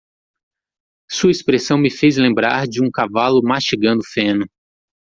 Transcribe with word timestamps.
Sua 1.11 1.29
expressão 1.29 1.77
me 1.77 1.91
fez 1.91 2.17
lembrar 2.17 2.65
de 2.67 2.83
um 2.83 2.89
cavalo 2.89 3.39
mastigando 3.43 4.01
feno. 4.03 4.47